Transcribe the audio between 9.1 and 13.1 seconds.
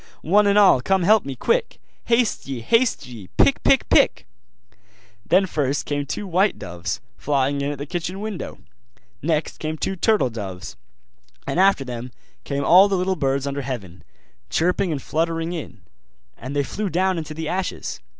next came two turtle doves; and after them came all the